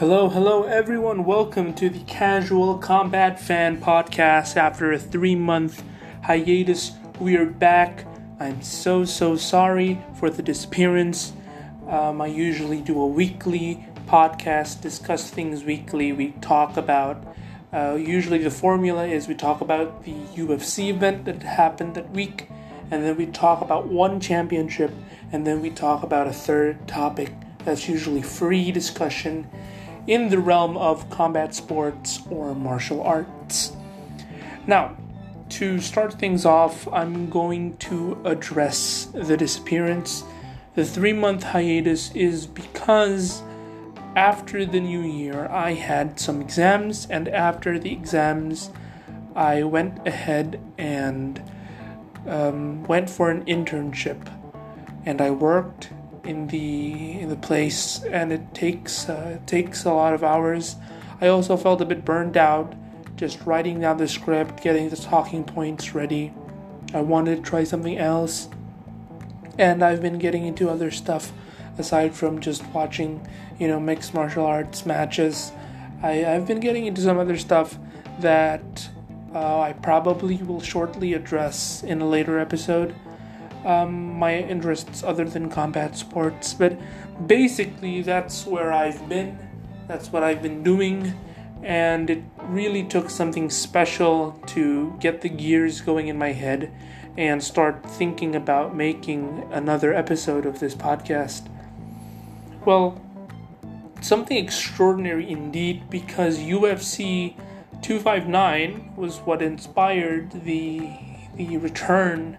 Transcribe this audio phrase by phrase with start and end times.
[0.00, 1.26] Hello, hello, everyone.
[1.26, 4.56] Welcome to the Casual Combat Fan Podcast.
[4.56, 5.82] After a three month
[6.22, 8.06] hiatus, we are back.
[8.40, 11.34] I'm so, so sorry for the disappearance.
[11.86, 16.12] Um, I usually do a weekly podcast, discuss things weekly.
[16.12, 17.22] We talk about,
[17.70, 22.48] uh, usually the formula is we talk about the UFC event that happened that week,
[22.90, 24.92] and then we talk about one championship,
[25.30, 27.34] and then we talk about a third topic.
[27.66, 29.46] That's usually free discussion
[30.06, 33.72] in the realm of combat sports or martial arts.
[34.66, 34.96] Now,
[35.50, 40.24] to start things off, I'm going to address the disappearance.
[40.74, 43.42] The three month hiatus is because
[44.16, 48.70] after the new year, I had some exams, and after the exams,
[49.34, 51.42] I went ahead and
[52.26, 54.32] um, went for an internship.
[55.06, 55.90] And I worked
[56.24, 60.76] in the in the place, and it takes uh, it takes a lot of hours.
[61.20, 62.74] I also felt a bit burned out
[63.16, 66.32] just writing down the script, getting the talking points ready.
[66.94, 68.48] I wanted to try something else,
[69.58, 71.32] and I've been getting into other stuff
[71.76, 73.26] aside from just watching,
[73.58, 75.52] you know, mixed martial arts matches.
[76.02, 77.78] I, I've been getting into some other stuff
[78.20, 78.88] that
[79.34, 82.94] uh, I probably will shortly address in a later episode
[83.64, 86.54] um, my interests other than combat sports.
[86.54, 86.78] But
[87.26, 89.38] basically, that's where I've been.
[89.86, 91.14] That's what I've been doing.
[91.62, 96.72] And it really took something special to get the gears going in my head
[97.18, 101.48] and start thinking about making another episode of this podcast.
[102.64, 103.00] Well,
[104.00, 107.36] something extraordinary indeed because UFC
[107.82, 110.88] 259 was what inspired the
[111.36, 112.36] the return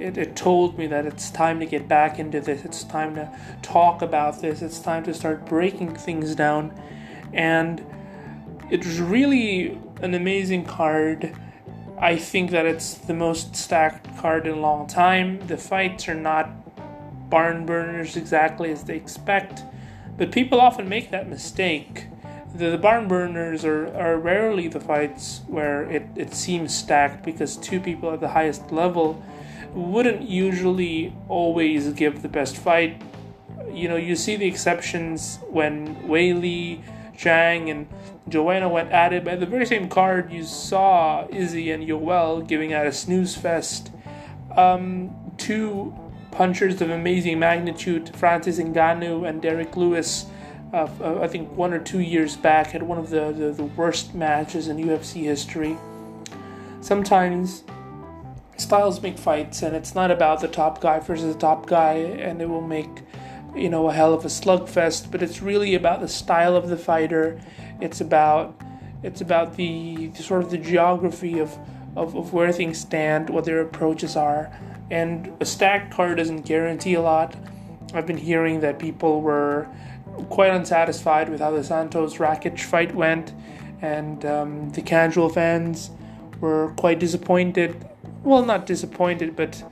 [0.00, 2.64] it, it told me that it's time to get back into this.
[2.64, 3.30] It's time to
[3.62, 4.62] talk about this.
[4.62, 6.72] It's time to start breaking things down.
[7.32, 7.84] And
[8.70, 11.36] it was really an amazing card.
[11.98, 15.46] I think that it's the most stacked card in a long time.
[15.46, 16.48] The fights are not
[17.28, 19.62] barn burners exactly as they expect,
[20.16, 22.06] but people often make that mistake.
[22.54, 27.56] The, the barn burners are, are rarely the fights where it, it seems stacked because
[27.56, 29.22] two people at the highest level
[29.74, 33.00] wouldn't usually always give the best fight.
[33.72, 36.82] You know, you see the exceptions when Weili,
[37.16, 37.86] Zhang, and
[38.28, 42.46] Joanna went at it, but at the very same card, you saw Izzy and Yoel
[42.46, 43.90] giving out a snooze fest.
[44.56, 45.94] Um, two
[46.30, 50.26] punchers of amazing magnitude, Francis Ngannou and Derrick Lewis.
[50.72, 53.64] Uh, uh, I think one or two years back had one of the, the, the
[53.64, 55.76] worst matches in UFC history.
[56.80, 57.64] Sometimes
[58.60, 62.40] styles make fights, and it's not about the top guy versus the top guy, and
[62.40, 63.02] it will make
[63.54, 65.10] you know a hell of a slugfest.
[65.10, 67.40] But it's really about the style of the fighter.
[67.80, 68.60] It's about
[69.02, 71.56] it's about the, the sort of the geography of,
[71.96, 74.50] of of where things stand, what their approaches are,
[74.90, 77.34] and a stacked card doesn't guarantee a lot.
[77.92, 79.66] I've been hearing that people were
[80.28, 83.32] quite unsatisfied with how the Santos Rakic fight went,
[83.82, 85.90] and um, the casual fans
[86.40, 87.89] were quite disappointed
[88.22, 89.62] well, not disappointed, but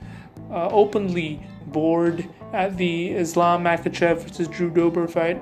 [0.51, 5.41] uh, openly bored at the Islam Makhachev versus Drew Dober fight.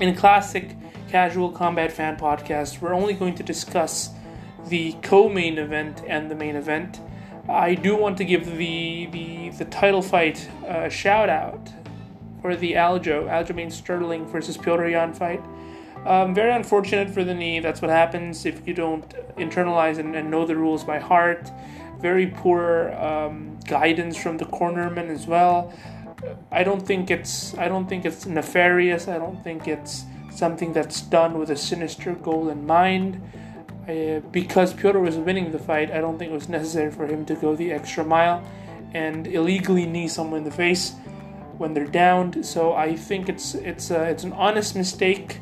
[0.00, 0.76] In a classic
[1.08, 4.10] casual combat fan podcast, we're only going to discuss
[4.68, 7.00] the co-main event and the main event.
[7.48, 11.70] I do want to give the the, the title fight a shout out
[12.40, 15.42] for the Aljo Aljamain Sterling versus Petr Yan fight.
[16.06, 17.60] Um, very unfortunate for the knee.
[17.60, 21.50] That's what happens if you don't internalize and, and know the rules by heart
[22.02, 25.72] very poor um, guidance from the cornerman as well.
[26.50, 29.08] I don't think it's I don't think it's nefarious.
[29.08, 33.22] I don't think it's something that's done with a sinister goal in mind.
[33.88, 37.24] Uh, because Petr was winning the fight, I don't think it was necessary for him
[37.26, 38.44] to go the extra mile
[38.94, 40.92] and illegally knee someone in the face
[41.58, 42.44] when they're downed.
[42.46, 45.40] So I think it's it's a, it's an honest mistake,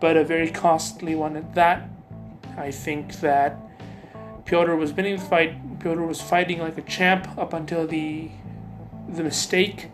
[0.00, 1.88] but a very costly one at that.
[2.56, 3.56] I think that
[4.44, 8.30] Petr was winning the fight Petr was fighting like a champ up until the
[9.08, 9.88] the mistake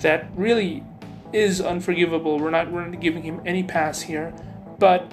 [0.00, 0.84] that really
[1.32, 2.38] is unforgivable.
[2.38, 4.34] We're not we're not giving him any pass here,
[4.78, 5.12] but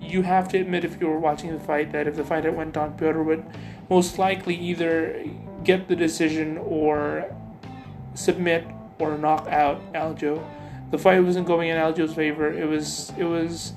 [0.00, 2.56] you have to admit if you were watching the fight that if the fight had
[2.56, 3.44] went on, Petr would
[3.90, 5.24] most likely either
[5.64, 7.34] get the decision or
[8.14, 8.66] submit
[8.98, 10.44] or knock out Aljo.
[10.90, 12.52] The fight wasn't going in Aljo's favor.
[12.52, 13.72] It was it was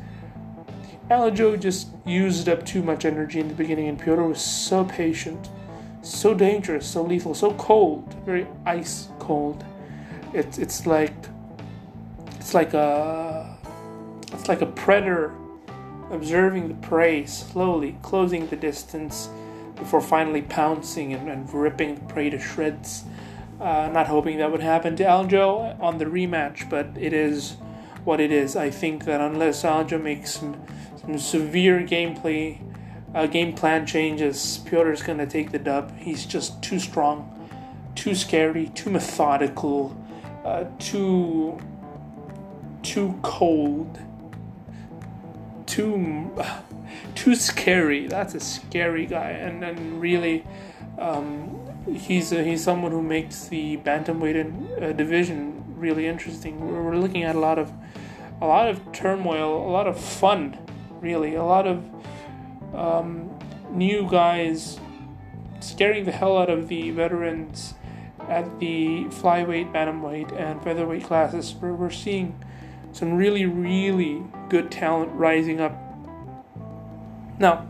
[1.10, 5.50] Aljo just used up too much energy in the beginning, and Petr was so patient,
[6.04, 9.64] so dangerous, so lethal, so cold, very ice cold.
[10.34, 11.16] It's it's like
[12.36, 13.58] it's like a
[14.32, 15.34] it's like a predator
[16.12, 19.30] observing the prey, slowly closing the distance
[19.76, 23.04] before finally pouncing and, and ripping the prey to shreds.
[23.60, 27.58] Uh, not hoping that would happen to Aljo on the rematch, but it is
[28.06, 28.56] what it is.
[28.56, 30.62] I think that unless Aljo makes some
[31.18, 32.60] severe gameplay,
[33.16, 35.98] uh, game plan changes, Piotr's gonna take the dub.
[35.98, 37.50] He's just too strong,
[37.96, 39.96] too scary, too methodical,
[40.46, 41.60] uh, too
[42.82, 44.00] too cold,
[45.66, 46.32] too
[47.16, 48.08] too scary.
[48.08, 50.46] That's a scary guy, and and really,
[50.98, 51.60] um,
[51.94, 56.60] he's a, he's someone who makes the bantamweight uh, division really interesting.
[56.60, 57.72] We're, we're looking at a lot of
[58.42, 60.58] a lot of turmoil, a lot of fun,
[61.02, 61.84] really, a lot of
[62.74, 63.38] um,
[63.72, 64.80] new guys
[65.60, 67.74] scaring the hell out of the veterans
[68.28, 71.54] at the flyweight, bantamweight, and featherweight classes.
[71.56, 72.40] Where we're seeing
[72.92, 75.76] some really, really good talent rising up.
[77.40, 77.68] Now,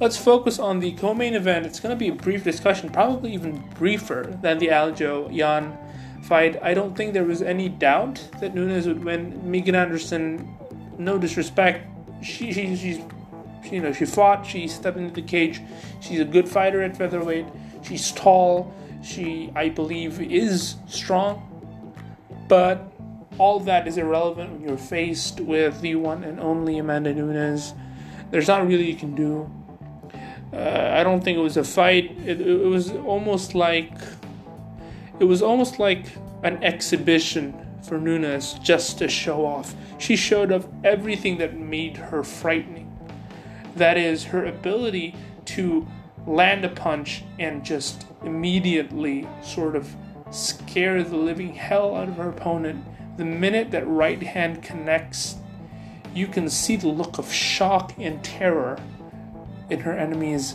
[0.00, 1.66] let's focus on the co-main event.
[1.66, 5.76] It's going to be a brief discussion, probably even briefer than the Aljo Yan
[6.22, 6.58] fight.
[6.62, 9.40] I don't think there was any doubt that Nunes would win.
[9.48, 10.56] Megan Anderson,
[10.98, 11.86] no disrespect,
[12.22, 13.00] she, she she's
[13.64, 14.46] she, you know she fought.
[14.46, 15.60] She stepped into the cage.
[16.00, 17.46] She's a good fighter at featherweight.
[17.82, 18.72] She's tall.
[19.02, 21.48] She I believe is strong,
[22.48, 22.92] but
[23.38, 27.74] all that is irrelevant when you're faced with the one and only Amanda Nunes.
[28.30, 29.50] There's not really you can do.
[30.52, 32.16] Uh, I don't think it was a fight.
[32.26, 33.92] It, it was almost like
[35.18, 36.06] it was almost like
[36.42, 39.74] an exhibition for Nunes just to show off.
[39.98, 42.88] She showed off everything that made her frightening.
[43.76, 45.14] That is, her ability
[45.46, 45.86] to
[46.26, 49.94] land a punch and just immediately sort of
[50.30, 52.84] scare the living hell out of her opponent
[53.16, 55.36] the minute that right hand connects,
[56.14, 58.78] you can see the look of shock and terror
[59.68, 60.54] in her enemy's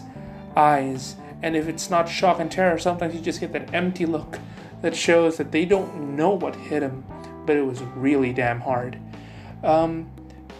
[0.55, 1.15] eyes.
[1.43, 4.39] And if it's not shock and terror, sometimes you just get that empty look
[4.81, 7.05] that shows that they don't know what hit him,
[7.47, 8.99] but it was really damn hard.
[9.63, 10.11] Um,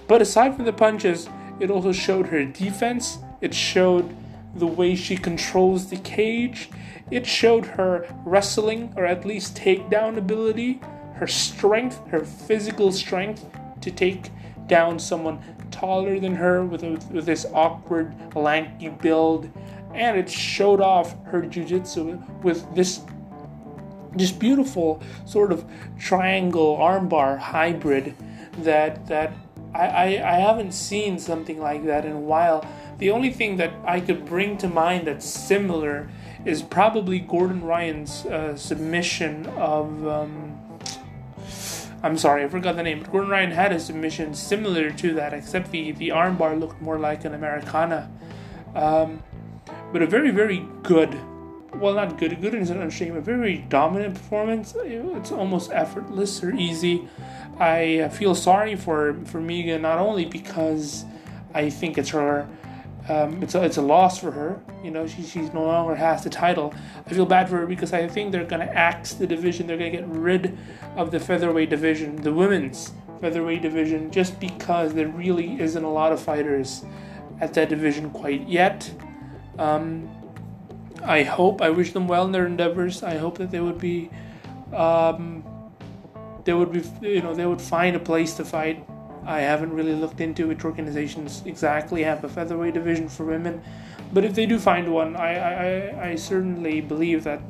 [0.07, 1.29] but aside from the punches,
[1.59, 4.15] it also showed her defense, it showed
[4.55, 6.69] the way she controls the cage,
[7.11, 10.81] it showed her wrestling or at least takedown ability
[11.17, 13.45] her strength, her physical strength
[13.81, 14.29] to take
[14.67, 15.39] down someone
[15.71, 19.49] taller than her with, a, with this awkward, lanky build.
[19.93, 23.01] And it showed off her jujitsu with this
[24.15, 25.65] just beautiful sort of
[25.99, 28.15] triangle armbar hybrid
[28.59, 29.33] that that
[29.73, 32.65] I, I, I haven't seen something like that in a while.
[32.97, 36.09] The only thing that I could bring to mind that's similar
[36.45, 40.57] is probably Gordon Ryan's uh, submission of um,
[42.03, 42.99] I'm sorry, I forgot the name.
[42.99, 46.99] But Gordon Ryan had a submission similar to that, except the the armbar looked more
[46.99, 48.09] like an Americana.
[48.75, 49.23] Um,
[49.91, 51.19] but a very very good,
[51.79, 53.19] well not good, good is an understatement.
[53.19, 54.75] A very dominant performance.
[54.77, 57.07] It's almost effortless or easy.
[57.59, 61.05] I feel sorry for for Megan not only because
[61.53, 62.47] I think it's her
[63.09, 64.61] um, it's a, it's a loss for her.
[64.83, 66.73] You know, she she no longer has the title.
[67.05, 69.65] I feel bad for her because I think they're gonna axe the division.
[69.65, 70.57] They're gonna get rid
[70.95, 72.91] of the featherweight division, the women's
[73.21, 76.83] featherweight division, just because there really isn't a lot of fighters
[77.39, 78.91] at that division quite yet.
[79.57, 80.09] Um,
[81.03, 81.61] I hope.
[81.61, 83.03] I wish them well in their endeavors.
[83.03, 84.09] I hope that they would be.
[84.73, 85.43] Um,
[86.43, 86.83] they would be.
[87.07, 88.85] You know, they would find a place to fight
[89.27, 93.61] I haven't really looked into which organizations exactly have a featherweight division for women,
[94.13, 97.41] but if they do find one, I, I, I certainly believe that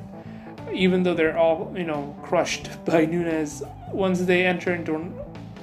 [0.74, 3.62] even though they're all you know crushed by Nunes,
[3.92, 5.13] once they enter into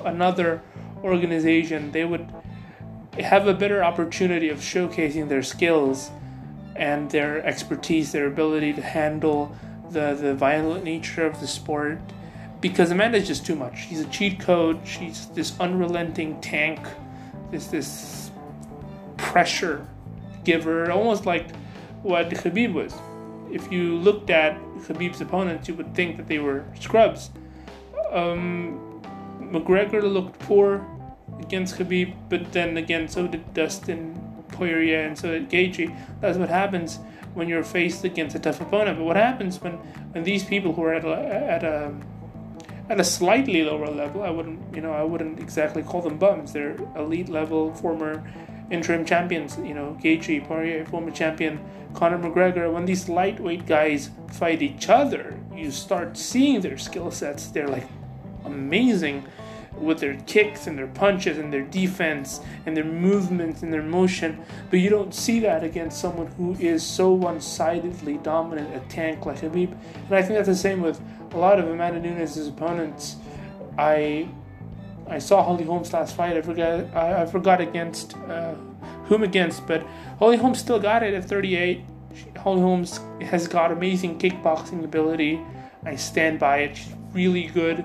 [0.04, 0.62] another
[1.02, 2.32] organization, they would
[3.18, 6.12] have a better opportunity of showcasing their skills
[6.76, 9.54] and their expertise, their ability to handle
[9.90, 12.00] the, the violent nature of the sport
[12.60, 13.86] because Amanda's just too much.
[13.86, 14.80] She's a cheat code.
[14.86, 16.80] She's this unrelenting tank.
[17.50, 18.30] This this
[19.18, 19.86] pressure
[20.44, 21.54] giver, almost like
[22.02, 22.94] what Khabib was.
[23.50, 27.30] If you looked at Khabib's opponents, you would think that they were scrubs.
[28.10, 29.02] Um,
[29.40, 30.86] McGregor looked poor
[31.40, 34.23] against Khabib, but then again, so did Dustin
[34.54, 35.94] Poirier and so Gaethje.
[36.20, 36.98] That's what happens
[37.34, 38.98] when you're faced against a tough opponent.
[38.98, 39.74] But what happens when,
[40.12, 41.16] when these people who are at a,
[41.54, 41.94] at a
[42.88, 44.22] at a slightly lower level.
[44.22, 46.52] I wouldn't, you know, I wouldn't exactly call them bums.
[46.52, 48.22] They're elite level former
[48.70, 49.56] interim champions.
[49.58, 51.60] You know, Gaethje, Poirier, former champion
[51.94, 52.72] Conor McGregor.
[52.72, 57.46] When these lightweight guys fight each other, you start seeing their skill sets.
[57.46, 57.88] They're like
[58.44, 59.24] amazing.
[59.78, 64.44] With their kicks and their punches and their defense and their movements and their motion.
[64.70, 69.26] But you don't see that against someone who is so one sidedly dominant, a tank
[69.26, 69.72] like Habib.
[70.06, 71.00] And I think that's the same with
[71.32, 73.16] a lot of Amanda Nunes' opponents.
[73.76, 74.28] I
[75.06, 76.36] I saw Holly Holmes last fight.
[76.36, 78.54] I forgot I, I forgot against uh,
[79.06, 79.84] whom against, but
[80.18, 81.84] Holly Holmes still got it at 38.
[82.38, 85.40] Holly Holmes has got amazing kickboxing ability.
[85.84, 86.76] I stand by it.
[86.76, 87.84] She's really good,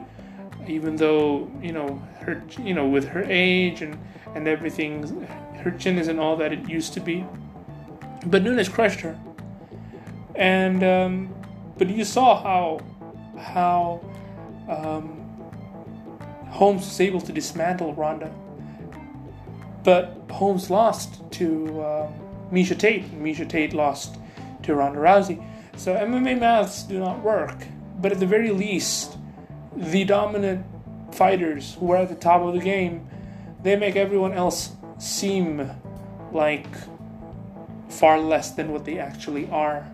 [0.70, 3.98] even though you know her, you know, with her age and
[4.36, 5.26] and everything,
[5.64, 7.26] her chin isn't all that it used to be.
[8.26, 9.20] But Nunes crushed her,
[10.36, 11.36] and um,
[11.78, 12.80] but you saw how
[13.38, 14.02] how
[14.68, 15.20] um,
[16.50, 18.34] Holmes was able to dismantle Ronda.
[19.84, 22.12] But Holmes lost to uh,
[22.52, 23.10] Miesha Tate.
[23.22, 24.18] Miesha Tate lost
[24.64, 25.44] to Ronda Rousey.
[25.78, 27.56] So MMA maths do not work.
[28.02, 29.18] But at the very least,
[29.80, 30.66] the dominant
[31.12, 33.08] fighters who are at the top of the game,
[33.64, 35.72] they make everyone else seem
[36.34, 36.68] like
[37.88, 39.88] far less than what they actually are.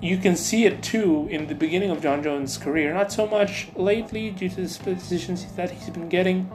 [0.00, 2.94] You can see it too in the beginning of Jon Jones' career.
[2.94, 6.50] Not so much lately due to the positions that he's been getting,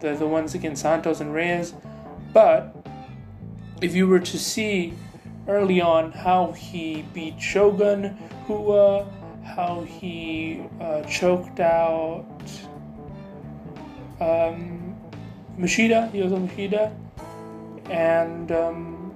[0.00, 1.72] the, the ones against Santos and Reyes.
[2.34, 2.76] But
[3.80, 4.92] if you were to see
[5.48, 9.06] early on how he beat Shogun, who uh,
[9.50, 12.26] how he uh, choked out
[14.20, 14.96] um,
[15.58, 16.92] Machida, Yozo Machida,
[17.90, 19.14] and um,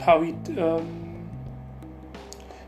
[0.00, 1.28] how he um,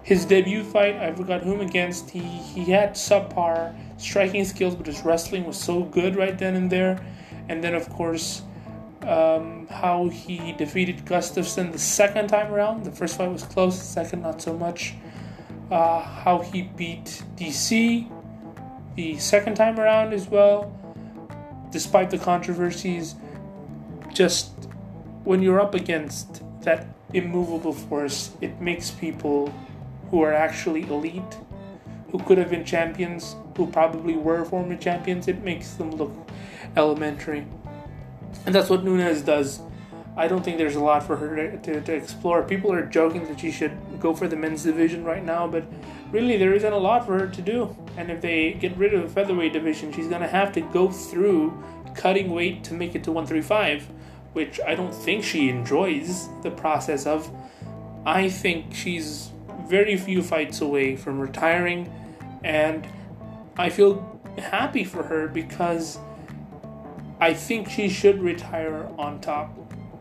[0.02, 0.96] his debut fight.
[0.96, 2.10] I forgot whom against.
[2.10, 6.70] He he had subpar striking skills, but his wrestling was so good right then and
[6.70, 7.04] there.
[7.48, 8.42] And then of course.
[9.02, 12.84] Um, how he defeated Gustafsson the second time around.
[12.84, 14.94] The first fight was close, the second not so much
[15.72, 18.06] uh, how he beat DC
[18.94, 20.70] the second time around as well,
[21.70, 23.14] despite the controversies.
[24.12, 24.50] Just
[25.24, 29.52] when you're up against that immovable force, it makes people
[30.10, 31.38] who are actually elite,
[32.10, 36.12] who could have been champions, who probably were former champions, it makes them look
[36.76, 37.46] elementary.
[38.44, 39.62] And that's what Nunes does
[40.14, 42.42] I don't think there's a lot for her to, to, to, explore.
[42.42, 45.64] People are joking that she should go for the men's division right now, but
[46.10, 47.74] really there isn't a lot for her to do.
[47.96, 50.90] And if they get rid of the featherweight division, she's going to have to go
[50.90, 51.62] through
[51.94, 53.88] cutting weight to make it to 135,
[54.34, 57.30] which I don't think she enjoys the process of.
[58.04, 59.30] I think she's
[59.66, 61.90] very few fights away from retiring,
[62.44, 62.86] and
[63.56, 65.98] I feel happy for her because
[67.18, 69.56] I think she should retire on top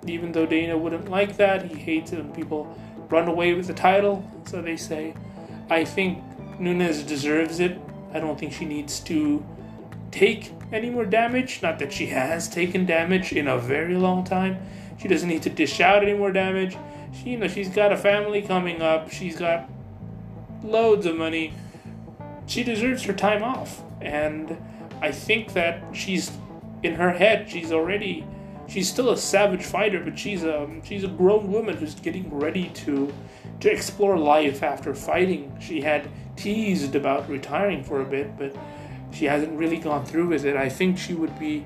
[0.08, 2.76] even though Dana wouldn't like that, he hates it when people
[3.10, 5.14] run away with the title, so they say.
[5.70, 6.20] I think
[6.60, 7.80] Nunes deserves it.
[8.14, 9.46] I don't think she needs to
[10.12, 11.62] take any more damage.
[11.62, 14.58] Not that she has taken damage in a very long time.
[14.98, 16.78] She doesn't need to dish out any more damage.
[17.14, 19.12] She, you know, she's got a family coming up.
[19.12, 19.70] She's got
[20.64, 21.54] loads of money.
[22.46, 24.58] She deserves her time off, and
[25.02, 26.32] I think that she's
[26.84, 27.50] in her head.
[27.50, 28.26] She's already
[28.72, 32.70] she's still a savage fighter, but she's a she's a grown woman who's getting ready
[32.70, 33.14] to
[33.60, 35.56] to explore life after fighting.
[35.60, 38.56] She had teased about retiring for a bit, but
[39.12, 40.56] she hasn't really gone through with it.
[40.56, 41.66] I think she would be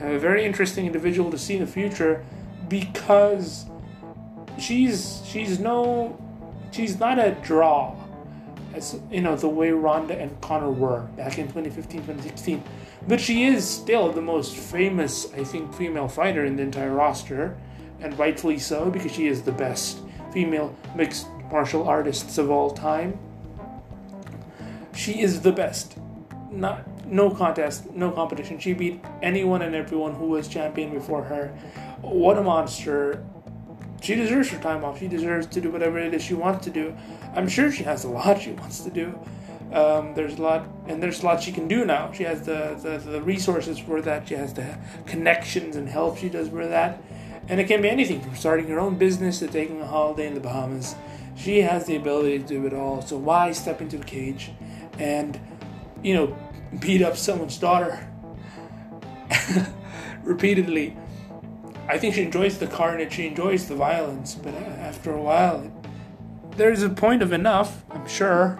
[0.00, 2.24] a very interesting individual to see in the future
[2.68, 3.66] because
[4.58, 6.16] she's she's no
[6.70, 7.94] she's not a draw
[8.74, 12.62] as you know the way Ronda and Conor were back in 2015 2016
[13.08, 17.56] but she is still the most famous, I think, female fighter in the entire roster,
[18.00, 20.00] and rightfully so because she is the best
[20.32, 23.18] female mixed martial artists of all time.
[24.94, 25.96] She is the best.
[26.50, 28.58] Not no contest, no competition.
[28.58, 31.48] She beat anyone and everyone who was champion before her.
[32.00, 33.24] What a monster.
[34.00, 34.98] She deserves her time off.
[34.98, 36.94] She deserves to do whatever it is she wants to do.
[37.34, 39.18] I'm sure she has a lot she wants to do.
[39.72, 42.12] Um, there's a lot, and there's a lot she can do now.
[42.12, 44.28] She has the, the, the resources for that.
[44.28, 47.02] She has the connections and help she does for that.
[47.48, 50.34] And it can be anything from starting her own business to taking a holiday in
[50.34, 50.94] the Bahamas.
[51.36, 53.02] She has the ability to do it all.
[53.02, 54.50] So why step into a cage
[54.98, 55.38] and,
[56.02, 56.36] you know,
[56.80, 58.08] beat up someone's daughter
[60.22, 60.96] repeatedly?
[61.88, 63.12] I think she enjoys the carnage.
[63.12, 64.34] She enjoys the violence.
[64.34, 65.70] But after a while,
[66.56, 67.84] there's a point of enough.
[67.90, 68.58] I'm sure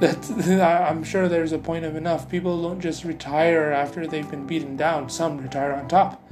[0.62, 2.28] I'm sure there's a point of enough.
[2.28, 5.10] People don't just retire after they've been beaten down.
[5.10, 6.22] Some retire on top.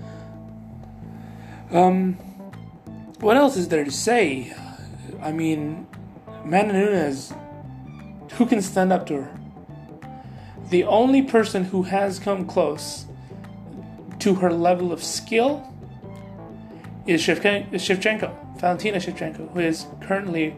[1.71, 2.15] Um,
[3.21, 4.55] what else is there to say?
[5.21, 5.87] I mean,
[6.45, 7.33] Amanda Nunes,
[8.35, 9.39] who can stand up to her?
[10.71, 13.07] The only person who has come close
[14.21, 15.75] to her level of skill
[17.07, 20.55] is Shevchenko, Valentina Shevchenko, who is currently,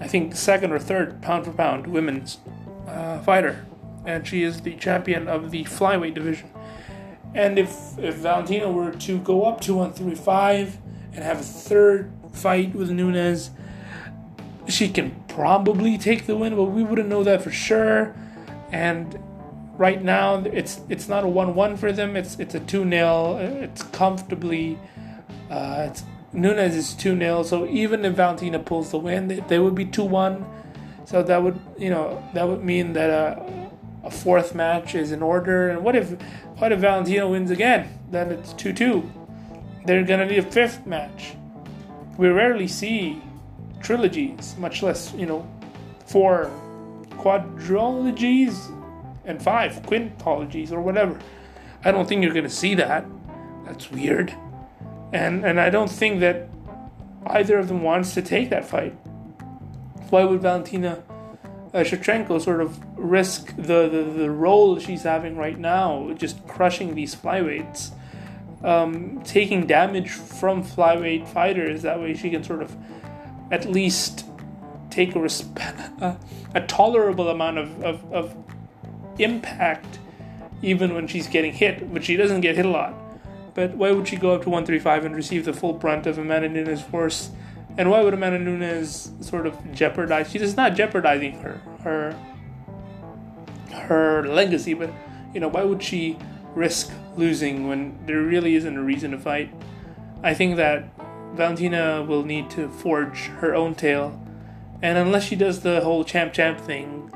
[0.00, 2.38] I think, second or third pound for pound women's
[2.86, 3.64] uh, fighter,
[4.04, 6.50] and she is the champion of the flyweight division.
[7.34, 10.78] And if if Valentina were to go up to 135
[11.14, 13.50] and have a third fight with Nunes,
[14.68, 18.14] she can probably take the win, but we wouldn't know that for sure.
[18.70, 19.18] And
[19.76, 22.16] right now, it's it's not a one-one for them.
[22.16, 24.78] It's it's a two 0 It's comfortably.
[25.50, 29.58] Uh, it's Nunes is two 0 So even if Valentina pulls the win, they, they
[29.58, 30.44] would be two one.
[31.04, 33.70] So that would you know that would mean that a,
[34.02, 35.70] a fourth match is in order.
[35.70, 36.10] And what if
[36.58, 37.98] what if Valentina wins again?
[38.10, 39.10] Then it's two two.
[39.86, 41.34] They're gonna need a fifth match.
[42.16, 43.22] We rarely see
[43.80, 45.46] trilogies, much less, you know,
[46.06, 46.50] four
[47.10, 48.70] quadrilogies
[49.24, 51.18] and five quintologies or whatever.
[51.84, 53.04] I don't think you're going to see that.
[53.66, 54.34] That's weird.
[55.14, 56.48] And and I don't think that
[57.26, 58.92] either of them wants to take that fight.
[60.10, 61.04] Why would Valentina
[61.72, 66.96] uh, Shevchenko sort of risk the, the, the role she's having right now, just crushing
[66.96, 67.92] these flyweights,
[68.64, 71.82] um, taking damage from flyweight fighters?
[71.82, 72.76] That way she can sort of
[73.52, 74.26] at least
[74.90, 76.16] take a, resp- uh,
[76.56, 78.36] a tolerable amount of, of, of
[79.20, 80.00] impact
[80.60, 83.03] even when she's getting hit, but she doesn't get hit a lot.
[83.54, 86.48] But why would she go up to 135 and receive the full brunt of Amanda
[86.48, 87.30] Nunes' force?
[87.78, 90.30] And why would Amanda Nunes sort of jeopardize?
[90.30, 92.16] She is not jeopardizing her her
[93.72, 94.90] her legacy, but
[95.32, 96.16] you know why would she
[96.54, 99.52] risk losing when there really isn't a reason to fight?
[100.22, 100.88] I think that
[101.34, 104.20] Valentina will need to forge her own tale,
[104.82, 107.12] and unless she does the whole champ champ thing,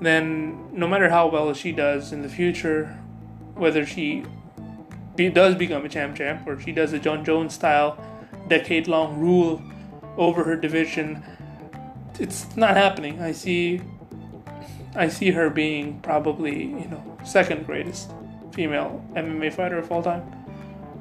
[0.00, 2.98] then no matter how well she does in the future,
[3.54, 4.24] whether she
[5.18, 8.02] be, does become a champ champ or she does a Jon Jones style
[8.48, 9.60] decade long rule
[10.16, 11.22] over her division,
[12.18, 13.20] it's not happening.
[13.20, 13.82] I see
[14.94, 18.10] I see her being probably, you know, second greatest
[18.52, 20.22] female MMA fighter of all time,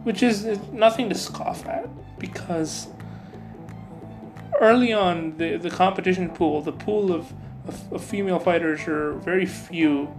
[0.04, 1.88] which is nothing to scoff at
[2.20, 2.88] because
[4.60, 7.32] early on the the competition pool, the pool of,
[7.68, 10.14] of, of female fighters are very few,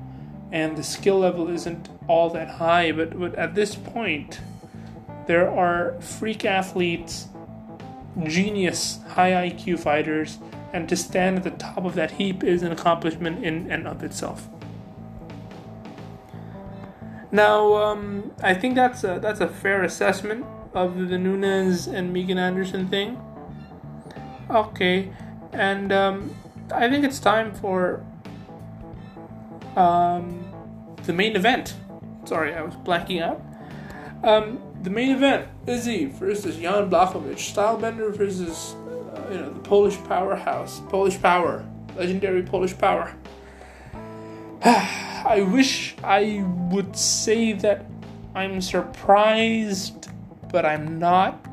[0.51, 2.93] and the skill level isn't all that high.
[2.93, 4.41] But but at this point,
[5.27, 7.29] there are freak athletes,
[8.25, 10.39] genius, high IQ fighters,
[10.73, 14.03] and to stand at the top of that heap is an accomplishment in and of
[14.03, 14.49] itself.
[17.31, 22.39] Now, um, I think that's a, that's a fair assessment of the Nunes and Megan
[22.39, 23.21] Anderson thing.
[24.51, 25.13] Okay,
[25.53, 26.35] and um,
[26.73, 28.03] I think it's time for
[29.77, 30.45] um,
[31.05, 31.75] the main event.
[32.25, 33.41] Sorry, I was blacking out.
[34.23, 38.75] Um, the main event Izzy versus Jan Blachowicz, Stylebender versus
[39.15, 41.65] uh, you know the Polish powerhouse, Polish power,
[41.97, 43.15] legendary Polish power.
[44.65, 47.87] I wish I would say that
[48.35, 50.09] I'm surprised
[50.51, 51.45] but I'm not.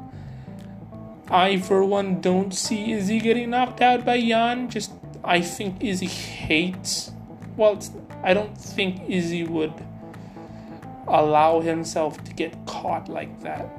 [1.30, 4.70] I, for one, don't see Izzy getting knocked out by Jan.
[4.70, 4.92] Just,
[5.24, 7.12] I think Izzy hates.
[7.58, 7.80] Well,
[8.26, 9.74] I don't think Izzy would
[11.08, 13.70] allow himself to get caught like that.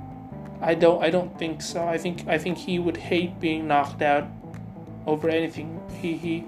[0.63, 1.03] I don't.
[1.03, 1.87] I don't think so.
[1.87, 2.27] I think.
[2.29, 4.27] I think he would hate being knocked out
[5.05, 5.81] over anything.
[6.01, 6.17] He.
[6.17, 6.45] He.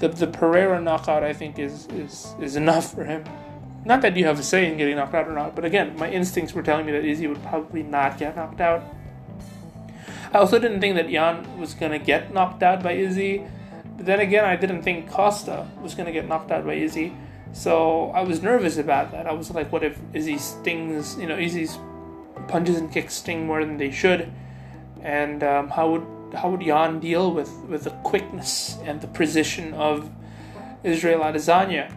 [0.00, 1.22] The the Pereira knockout.
[1.22, 3.24] I think is is is enough for him.
[3.84, 6.10] Not that you have a say in getting knocked out or not, but again, my
[6.10, 8.82] instincts were telling me that Izzy would probably not get knocked out.
[10.32, 13.46] I also didn't think that Jan was to get knocked out by Izzy,
[13.96, 17.14] but then again, I didn't think Costa was going to get knocked out by Izzy.
[17.52, 19.26] So I was nervous about that.
[19.26, 21.78] I was like, what if Izzy stings, you know, Izzy's
[22.48, 24.30] punches and kicks sting more than they should?
[25.02, 29.72] And um, how would how would Jan deal with, with the quickness and the precision
[29.74, 30.10] of
[30.82, 31.92] Israel Adesanya?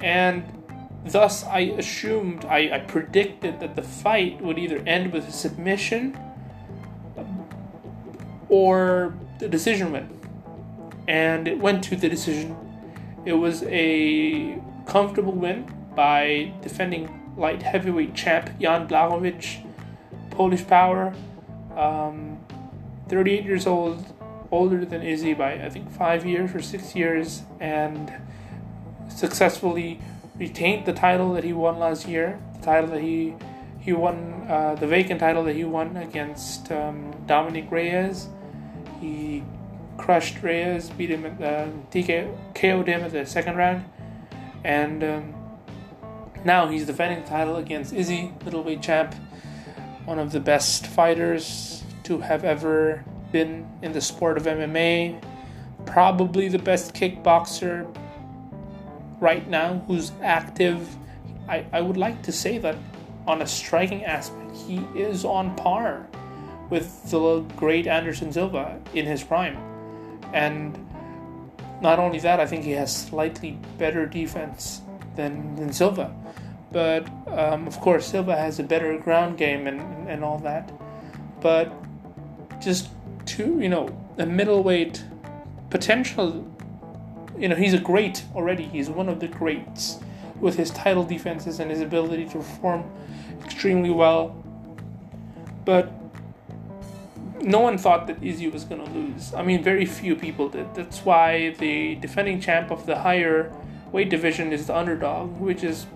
[0.00, 0.42] And
[1.04, 6.18] Thus, I assumed, I, I predicted that the fight would either end with a submission
[8.48, 10.17] or the decision win.
[11.08, 12.54] And it went to the decision.
[13.24, 19.64] It was a comfortable win by defending light heavyweight champ Jan Blachowicz,
[20.30, 21.14] Polish power,
[21.76, 22.38] um,
[23.08, 24.04] 38 years old,
[24.50, 28.12] older than Izzy by I think five years or six years, and
[29.08, 30.00] successfully
[30.36, 33.34] retained the title that he won last year, the title that he
[33.80, 38.28] he won, uh, the vacant title that he won against um, Dominic Reyes.
[39.00, 39.42] He
[39.98, 43.84] crushed Reyes, beat him at the TK, KO'd him at the second round,
[44.64, 45.34] and um,
[46.44, 49.14] now he's defending the title against Izzy, middleweight champ,
[50.06, 55.22] one of the best fighters to have ever been in the sport of MMA,
[55.84, 57.86] probably the best kickboxer
[59.20, 60.88] right now who's active.
[61.48, 62.76] I, I would like to say that
[63.26, 66.08] on a striking aspect, he is on par
[66.70, 69.58] with the great Anderson Silva in his prime.
[70.32, 70.78] And
[71.80, 74.82] not only that, I think he has slightly better defense
[75.16, 76.14] than, than Silva.
[76.70, 80.70] But um, of course, Silva has a better ground game and, and all that.
[81.40, 81.72] But
[82.60, 82.88] just
[83.26, 83.88] to, you know,
[84.18, 85.04] a middleweight
[85.70, 86.46] potential,
[87.38, 88.64] you know, he's a great already.
[88.64, 89.98] He's one of the greats
[90.40, 92.84] with his title defenses and his ability to perform
[93.44, 94.42] extremely well.
[95.64, 95.92] But
[97.40, 99.34] no one thought that Izzy was going to lose.
[99.34, 100.74] I mean, very few people did.
[100.74, 103.52] That's why the defending champ of the higher
[103.92, 105.86] weight division is the underdog, which is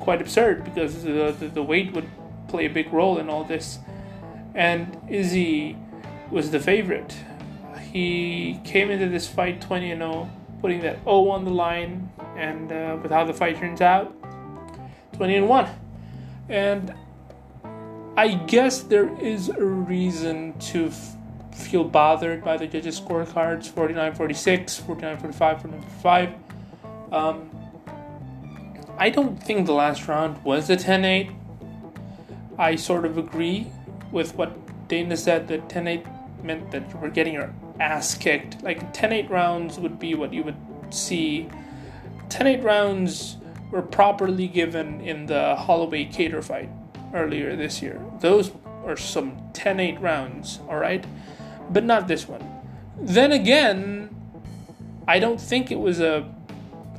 [0.00, 2.08] quite absurd because the, the, the weight would
[2.48, 3.78] play a big role in all this.
[4.54, 5.76] And Izzy
[6.30, 7.14] was the favorite.
[7.92, 12.72] He came into this fight 20 and 0, putting that O on the line, and
[12.72, 14.14] uh, with how the fight turns out,
[15.14, 15.68] 20 and 1.
[16.48, 16.94] And
[18.14, 21.16] I guess there is a reason to f-
[21.54, 26.34] feel bothered by the judges' scorecards 49 46, 49 45, 49 45.
[27.10, 27.50] Um,
[28.98, 31.30] I don't think the last round was a 10 8.
[32.58, 33.68] I sort of agree
[34.10, 36.06] with what Dana said that 10 8
[36.42, 38.62] meant that you were getting your ass kicked.
[38.62, 40.56] Like 10 8 rounds would be what you would
[40.90, 41.48] see.
[42.28, 43.38] 10 8 rounds
[43.70, 46.68] were properly given in the Holloway Kattar fight
[47.12, 48.00] earlier this year.
[48.20, 48.52] Those
[48.86, 51.04] are some 10 8 rounds, alright?
[51.70, 52.44] But not this one.
[52.98, 54.14] Then again,
[55.06, 56.32] I don't think it was a.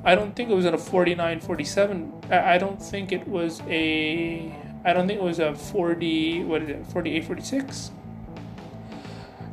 [0.05, 2.13] I don't think it was in a 49 47.
[2.29, 4.53] I don't think it was a.
[4.83, 6.43] I don't think it was a 40.
[6.43, 6.85] What is it?
[6.87, 7.91] 48 46?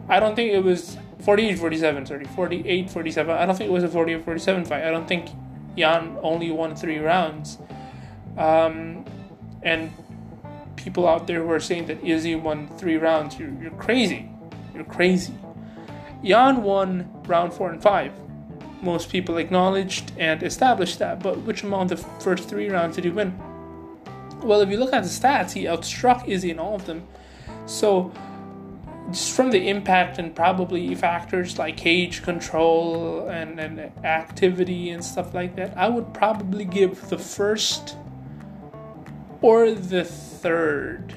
[0.08, 2.06] I don't think it was 48 47.
[2.06, 2.24] Sorry.
[2.24, 3.36] 48 47.
[3.36, 4.84] I don't think it was a 48 47 fight.
[4.84, 5.28] I don't think
[5.76, 7.58] Jan only won three rounds.
[8.36, 9.04] Um,
[9.62, 9.92] and
[10.82, 14.28] people out there who are saying that Izzy won three rounds, you're, you're crazy.
[14.74, 15.34] You're crazy.
[16.24, 18.12] Jan won round four and five.
[18.82, 23.10] Most people acknowledged and established that, but which among the first three rounds did he
[23.10, 23.38] win?
[24.42, 27.06] Well, if you look at the stats, he outstruck Izzy in all of them.
[27.66, 28.12] So,
[29.10, 35.34] just from the impact and probably factors like cage control and, and activity and stuff
[35.34, 37.96] like that, I would probably give the first
[39.42, 41.14] or the third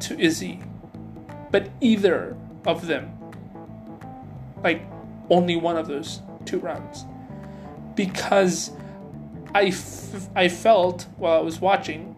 [0.00, 0.60] to Izzy.
[1.50, 2.36] But either
[2.66, 3.10] of them.
[4.62, 4.82] Like,
[5.30, 7.04] only one of those two rounds.
[7.94, 8.70] Because
[9.54, 12.16] I, f- I felt while I was watching,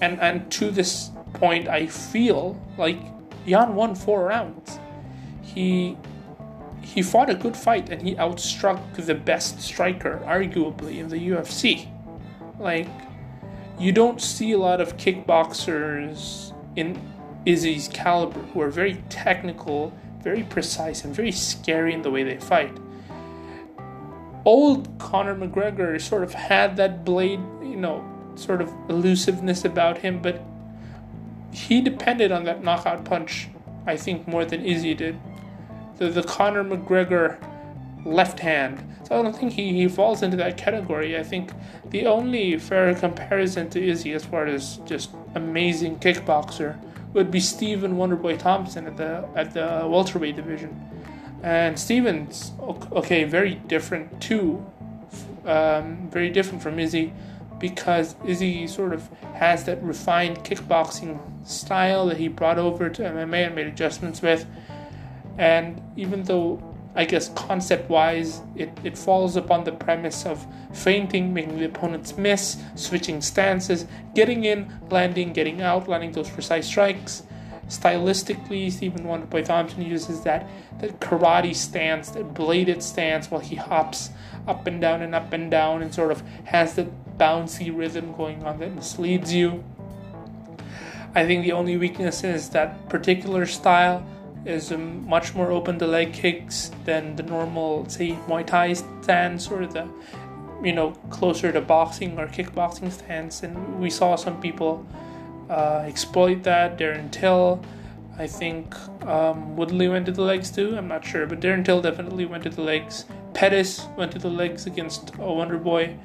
[0.00, 3.00] and, and to this point, I feel like
[3.46, 4.78] Jan won four rounds.
[5.42, 5.96] He
[6.82, 11.88] he fought a good fight and he outstruck the best striker, arguably, in the UFC.
[12.60, 12.88] Like,
[13.78, 17.00] you don't see a lot of kickboxers in
[17.44, 22.38] Izzy's caliber who are very technical, very precise, and very scary in the way they
[22.38, 22.76] fight.
[24.44, 28.04] Old Conor McGregor sort of had that blade, you know,
[28.36, 30.42] sort of elusiveness about him, but
[31.52, 33.48] he depended on that knockout punch,
[33.86, 35.18] I think, more than Izzy did.
[35.98, 37.38] The, the Conor McGregor
[38.06, 38.82] left hand.
[39.04, 41.18] So I don't think he, he falls into that category.
[41.18, 41.50] I think
[41.90, 46.78] the only fair comparison to Izzy as far as just amazing kickboxer
[47.12, 50.78] would be Stephen Wonderboy Thompson at the at the welterweight division.
[51.42, 54.64] And Stephen's okay, very different too,
[55.44, 57.12] um, very different from Izzy,
[57.58, 63.46] because Izzy sort of has that refined kickboxing style that he brought over to MMA
[63.46, 64.46] and made adjustments with.
[65.38, 71.34] And even though I guess concept wise, it, it falls upon the premise of feinting,
[71.34, 77.22] making the opponents miss, switching stances, getting in, landing, getting out, landing those precise strikes.
[77.68, 80.48] Stylistically, Stephen Wonderboy Thompson uses that,
[80.80, 84.10] that karate stance, that bladed stance, while he hops
[84.48, 88.42] up and down and up and down and sort of has that bouncy rhythm going
[88.44, 89.62] on that misleads you.
[91.14, 94.06] I think the only weakness is that particular style
[94.46, 99.48] is um, much more open to leg kicks than the normal, say, Muay Thai stance
[99.48, 99.88] or the,
[100.62, 103.42] you know, closer to boxing or kickboxing stance.
[103.42, 104.86] And we saw some people
[105.50, 106.78] uh, exploit that.
[106.78, 107.60] Darren Till,
[108.18, 110.76] I think um, Woodley went to the legs too.
[110.76, 113.04] I'm not sure, but Darren Till definitely went to the legs.
[113.34, 115.96] Pettis went to the legs against a Wonder Boy.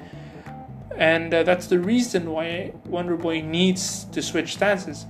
[0.96, 5.06] And uh, that's the reason why Wonder Boy needs to switch stances.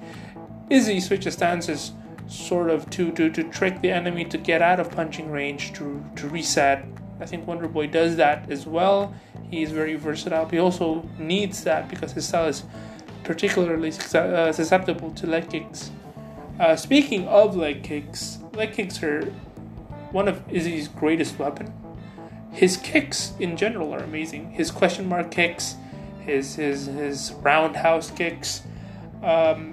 [0.70, 1.92] Izzy switches stances
[2.32, 6.02] sort of to, to, to trick the enemy to get out of punching range, to,
[6.16, 6.84] to reset.
[7.20, 9.14] I think Wonder Boy does that as well.
[9.50, 10.48] He is very versatile.
[10.48, 12.64] He also needs that because his style is
[13.22, 15.90] particularly uh, susceptible to leg kicks.
[16.58, 19.24] Uh, speaking of leg kicks, leg kicks are
[20.10, 21.72] one of Izzy's greatest weapon.
[22.50, 24.52] His kicks in general are amazing.
[24.52, 25.76] His question mark kicks,
[26.20, 28.62] his his his roundhouse kicks.
[29.22, 29.71] Um,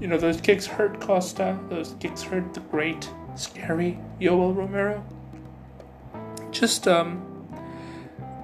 [0.00, 1.58] you know those kicks hurt Costa.
[1.68, 5.04] Those kicks hurt the great, scary Yoel Romero.
[6.50, 7.26] Just um,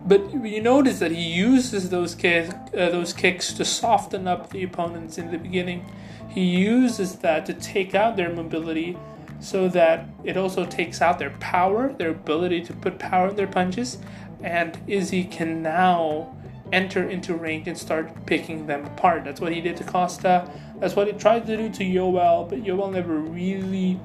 [0.06, 4.62] but you notice that he uses those kicks, uh, those kicks to soften up the
[4.62, 5.90] opponents in the beginning.
[6.28, 8.96] He uses that to take out their mobility,
[9.40, 13.46] so that it also takes out their power, their ability to put power in their
[13.46, 13.98] punches,
[14.42, 16.36] and Izzy can now
[16.72, 19.24] enter into range and start picking them apart.
[19.24, 20.50] That's what he did to Costa.
[20.78, 24.00] That's what he tried to do to Yoel, but Yoel never really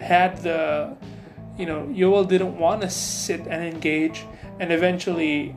[0.00, 0.96] had the,
[1.58, 4.24] you know, Yoel didn't want to sit and engage
[4.60, 5.54] and eventually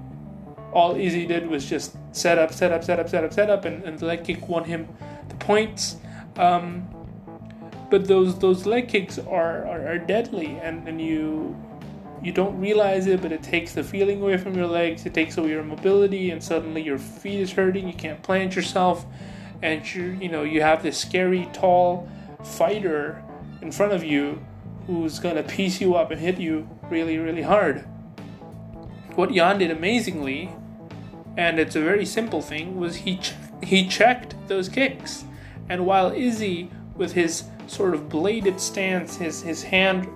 [0.73, 3.65] all Izzy did was just set up, set up, set up, set up, set up,
[3.65, 4.87] and, and the leg kick won him
[5.29, 5.97] the points.
[6.35, 6.87] Um,
[7.89, 11.55] but those those leg kicks are, are, are, deadly, and, and you
[12.23, 15.05] you don't realize it, but it takes the feeling away from your legs.
[15.05, 17.87] It takes away your mobility, and suddenly your feet is hurting.
[17.87, 19.05] You can't plant yourself,
[19.61, 22.09] and you you know you have this scary tall
[22.43, 23.23] fighter
[23.61, 24.43] in front of you
[24.85, 27.85] who's gonna piece you up and hit you really really hard
[29.17, 30.51] what Yan did amazingly,
[31.35, 35.23] and it's a very simple thing, was he ch- he checked those kicks,
[35.67, 40.07] and while Izzy with his sort of bladed stance, his his hand,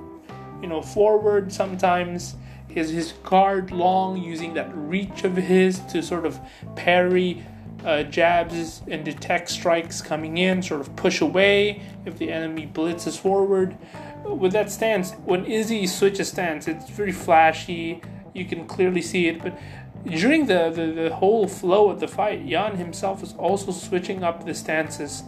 [0.61, 2.35] you know, forward sometimes,
[2.67, 6.39] his his guard long, using that reach of his to sort of
[6.75, 7.43] parry
[7.85, 13.17] uh, jabs and detect strikes coming in, sort of push away if the enemy blitzes
[13.17, 13.77] forward.
[14.23, 18.01] With that stance, when Izzy switches stance, it's very flashy
[18.33, 19.41] you can clearly see it.
[19.41, 19.57] But
[20.05, 24.45] during the, the, the whole flow of the fight, Yan himself is also switching up
[24.45, 25.23] the stances.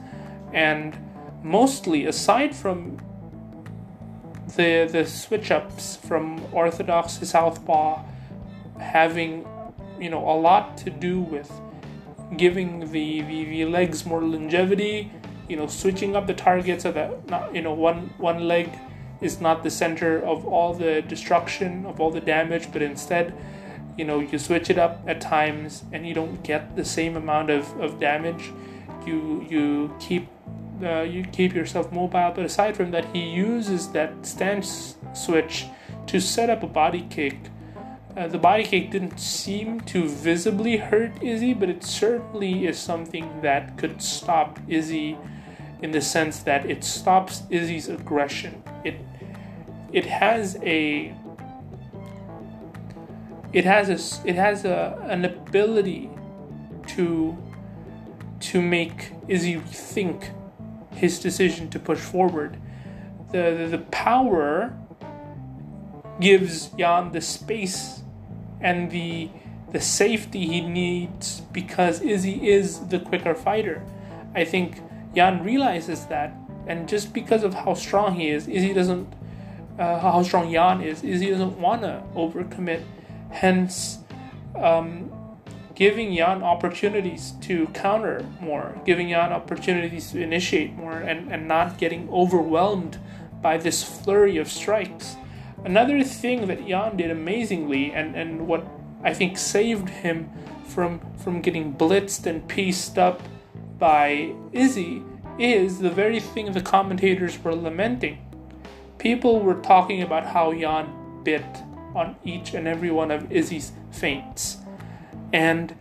[0.54, 0.98] And
[1.43, 3.00] mostly, aside from
[4.55, 8.03] the, the switch ups from orthodox to southpaw
[8.79, 9.47] having
[9.99, 11.51] you know a lot to do with
[12.37, 15.11] giving the, the, the legs more longevity
[15.47, 18.69] you know switching up the target so that not you know one one leg
[19.23, 23.33] is not the center of all the destruction, of all the damage, but instead,
[23.97, 27.49] you know, you switch it up at times and you don't get the same amount
[27.49, 28.51] of, of damage.
[29.05, 30.27] You you keep
[30.86, 35.65] uh, you keep yourself mobile, but aside from that, he uses that stance switch
[36.08, 37.38] to set up a body kick.
[38.15, 43.41] Uh, the body kick didn't seem to visibly hurt Izzy, but it certainly is something
[43.41, 45.17] that could stop Izzy
[45.82, 48.63] in the sense that it stops Izzy's aggression.
[48.84, 48.96] It
[49.91, 51.15] it has a
[53.52, 56.10] it has a it has a an ability
[56.88, 57.38] to
[58.39, 60.32] to make Izzy think
[60.95, 62.58] his decision to push forward.
[63.32, 64.77] The, the, the power
[66.19, 68.01] gives Jan the space
[68.62, 69.29] and the
[69.71, 73.82] the safety he needs because Izzy is the quicker fighter.
[74.36, 74.79] I think
[75.15, 76.32] Jan realizes that,
[76.67, 79.12] and just because of how strong he is, Izzy doesn't
[79.79, 82.84] uh, how strong Yan is, he doesn't want to overcommit.
[83.32, 83.99] Hence,
[84.56, 85.12] um,
[85.75, 91.77] giving Yan opportunities to counter more, giving Yan opportunities to initiate more, and, and not
[91.77, 92.99] getting overwhelmed
[93.41, 95.15] by this flurry of strikes.
[95.65, 98.65] Another thing that Yan did amazingly, and, and what
[99.03, 100.29] I think saved him
[100.65, 103.21] from from getting blitzed and pieced up
[103.77, 105.01] by Izzy,
[105.38, 108.17] is the very thing the commentators were lamenting
[109.03, 110.88] People were talking about how Yan
[111.25, 111.43] bit
[111.93, 114.62] on each and every one of Izzy's feints.
[115.34, 115.76] And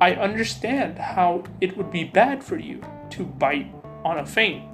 [0.00, 3.72] I understand how it would be bad for you to bite
[4.04, 4.64] on a feint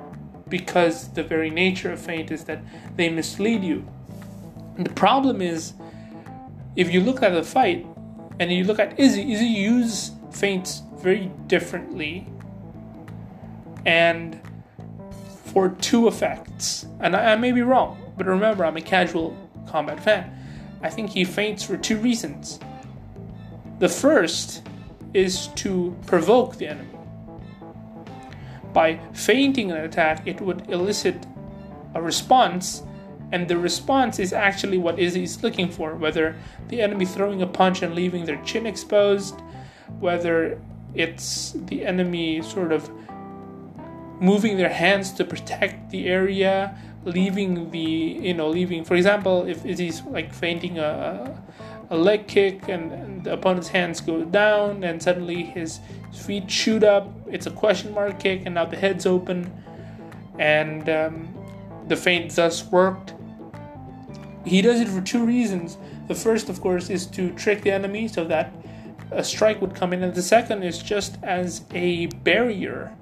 [0.49, 2.63] because the very nature of feint is that
[2.97, 3.87] they mislead you.
[4.77, 5.75] And the problem is,
[6.77, 7.87] if you look at the fight
[8.41, 12.27] and you look at Izzy, Izzy uses feints very differently.
[13.87, 14.41] And
[15.55, 16.85] for two effects.
[16.99, 19.37] And I, I may be wrong, but remember, I'm a casual
[19.69, 20.37] combat fan.
[20.83, 22.59] I think he feints for two reasons.
[23.79, 24.63] The first
[25.13, 26.89] is to provoke the enemy.
[28.73, 31.27] By feinting an attack, it would elicit
[31.95, 32.83] a response,
[33.33, 36.37] And the response is actually what Izzy's looking for whether
[36.69, 39.41] the enemy throwing a punch and leaving their chin exposed,
[39.99, 40.61] whether
[40.95, 42.89] it's the enemy sort of
[44.21, 49.67] moving their hands to protect the area, leaving the, you know, leaving, for example, if
[49.67, 51.43] Izzy's like feinting a,
[51.91, 55.81] a leg kick and, and the opponent's hands go down and suddenly his
[56.13, 59.53] feet shoot up, it's a question mark kick and now the head's open
[60.39, 61.29] and um,
[61.89, 63.15] the feint thus worked.
[64.45, 65.79] He does it for two reasons.
[66.09, 68.53] The first, of course, is to trick the enemy so that
[69.11, 72.95] a strike would come in, and the second is just as a barrier.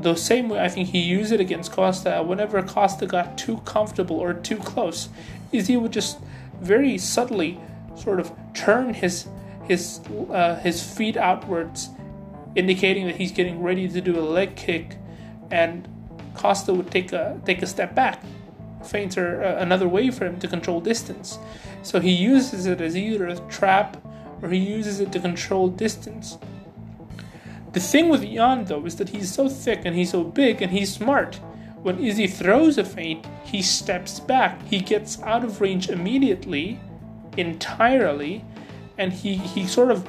[0.00, 4.16] The same way I think he used it against Costa, whenever Costa got too comfortable
[4.16, 5.08] or too close,
[5.52, 6.18] is he would just
[6.60, 7.60] very subtly
[7.94, 9.26] sort of turn his
[9.64, 10.00] his
[10.30, 11.90] uh, his feet outwards,
[12.54, 14.96] indicating that he's getting ready to do a leg kick,
[15.50, 15.88] and
[16.34, 18.22] Costa would take a take a step back.
[18.82, 21.38] Feints are uh, another way for him to control distance,
[21.82, 23.96] so he uses it as either a trap
[24.42, 26.36] or he uses it to control distance.
[27.72, 30.72] The thing with Jan though is that he's so thick and he's so big and
[30.72, 31.40] he's smart.
[31.82, 34.62] When Izzy throws a feint, he steps back.
[34.68, 36.78] He gets out of range immediately,
[37.36, 38.44] entirely,
[38.98, 40.06] and he, he sort of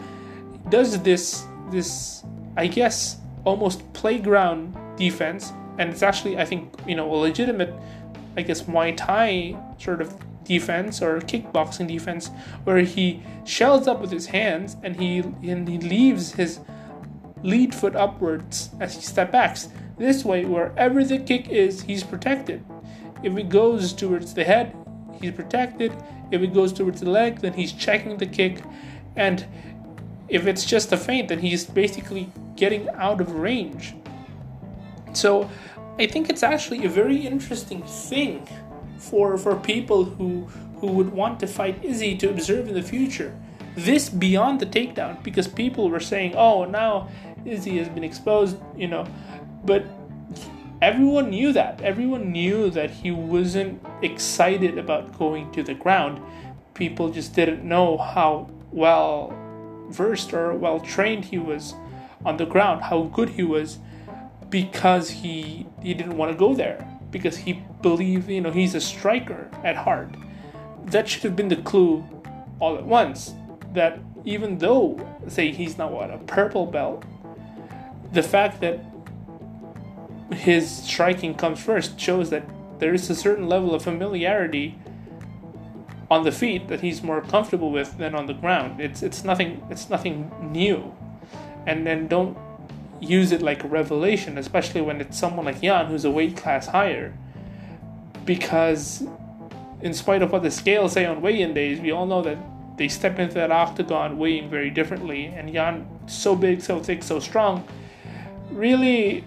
[0.69, 2.23] does this this
[2.55, 7.73] I guess almost playground defense and it's actually I think you know a legitimate
[8.37, 12.29] I guess Muay Thai sort of defense or kickboxing defense
[12.63, 16.59] where he shells up with his hands and he and he leaves his
[17.43, 19.69] lead foot upwards as he step backs.
[19.97, 22.63] This way, wherever the kick is, he's protected.
[23.21, 24.75] If it goes towards the head,
[25.21, 25.93] he's protected.
[26.33, 28.63] If it goes towards the leg, then he's checking the kick.
[29.15, 29.45] And
[30.27, 33.95] if it's just a feint, then he's basically getting out of range.
[35.13, 35.49] So
[35.99, 38.47] I think it's actually a very interesting thing
[38.97, 40.47] for for people who
[40.79, 43.31] who would want to fight Izzy to observe in the future.
[43.75, 47.09] This beyond the takedown, because people were saying, "Oh, now
[47.45, 49.05] Izzy has been exposed," you know,
[49.65, 49.85] but
[50.83, 51.81] everyone knew that.
[51.81, 56.21] Everyone knew that he wasn't excited about going to the ground.
[56.73, 59.33] People just didn't know how well
[59.89, 61.73] versed or well trained he was
[62.25, 63.79] on the ground, how good he was,
[64.49, 68.81] because he he didn't want to go there because he believed, you know, he's a
[68.81, 70.09] striker at heart.
[70.87, 72.03] That should have been the clue
[72.59, 73.33] all at once.
[73.73, 77.05] That even though, say, he's not what, a purple belt,
[78.11, 78.83] the fact that
[80.31, 82.43] his striking comes first shows that
[82.79, 84.79] there is a certain level of familiarity
[86.09, 88.79] on the feet that he's more comfortable with than on the ground.
[88.79, 90.93] It's it's nothing it's nothing new.
[91.65, 92.37] And then don't
[92.99, 96.67] use it like a revelation, especially when it's someone like Jan who's a weight class
[96.67, 97.13] higher.
[98.25, 99.03] Because,
[99.81, 102.37] in spite of what the scales say on weigh in days, we all know that
[102.77, 105.25] they step into that octagon weighing very differently.
[105.25, 107.67] And Jan, so big, so thick, so strong,
[108.51, 109.25] really,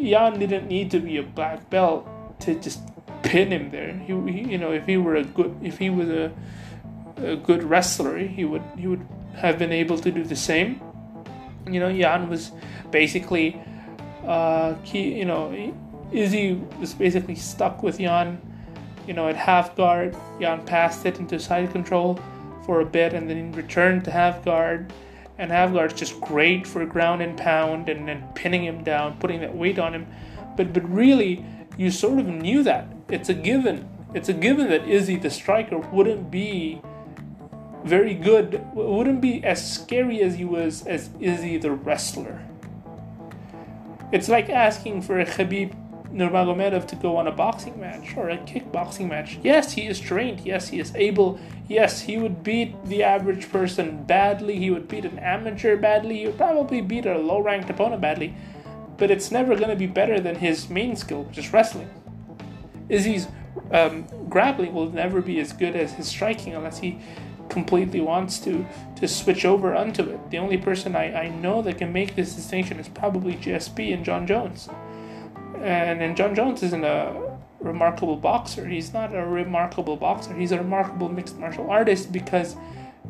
[0.00, 2.06] Jan didn't need to be a black belt
[2.40, 2.80] to just
[3.22, 3.92] pin him there.
[3.92, 6.32] He, he you know, if he were a good, if he was a,
[7.16, 10.80] a good wrestler, he would he would have been able to do the same.
[11.66, 12.52] You know, Jan was
[12.90, 13.60] basically,
[14.24, 15.52] uh, he, you know,
[16.12, 18.40] Izzy was basically stuck with Jan,
[19.06, 20.16] you know, at half guard.
[20.40, 22.20] Jan passed it into side control
[22.64, 24.92] for a bit and then returned to half guard.
[25.38, 29.40] And half guard's just great for ground and pound and then pinning him down, putting
[29.40, 30.06] that weight on him.
[30.56, 31.44] But but really,
[31.76, 32.88] you sort of knew that.
[33.08, 33.88] It's a given.
[34.14, 36.80] It's a given that Izzy the striker wouldn't be
[37.84, 42.42] very good, wouldn't be as scary as he was as Izzy the wrestler.
[44.12, 45.74] It's like asking for a Khabib
[46.12, 49.38] Nurmagomedov to go on a boxing match or a kickboxing match.
[49.42, 50.40] Yes, he is trained.
[50.40, 51.38] Yes, he is able.
[51.68, 54.56] Yes, he would beat the average person badly.
[54.56, 56.18] He would beat an amateur badly.
[56.18, 58.34] He would probably beat a low ranked opponent badly.
[58.96, 61.90] But it's never going to be better than his main skill, which is wrestling.
[62.88, 63.26] Izzy's
[63.70, 66.98] um, grappling will never be as good as his striking unless he
[67.48, 68.66] completely wants to
[68.96, 70.30] to switch over onto it.
[70.30, 74.04] The only person I, I know that can make this distinction is probably GSP and
[74.04, 74.68] Jon Jones.
[75.66, 78.66] And and Jon Jones isn't a remarkable boxer.
[78.66, 80.32] He's not a remarkable boxer.
[80.34, 82.56] He's a remarkable mixed martial artist because